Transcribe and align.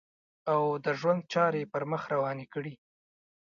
او 0.51 0.61
د 0.85 0.87
ژوند 0.99 1.21
چارې 1.33 1.59
یې 1.63 1.69
پر 1.73 1.83
مخ 1.91 2.03
روانې 2.13 2.45
کړې. 2.53 2.73